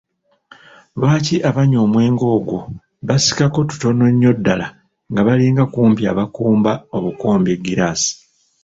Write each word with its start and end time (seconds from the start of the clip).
Lwaki 0.99 1.35
abanywa 1.49 1.79
omwenge 1.85 2.25
ogwo 2.35 2.59
basikako 3.07 3.59
tutono 3.69 4.05
nnyo 4.11 4.31
ddala 4.37 4.67
nga 5.11 5.21
balinga 5.27 5.63
kumpi 5.73 6.03
abakomba 6.11 6.71
obukombi 6.97 7.49
eggiraasi 7.55 8.13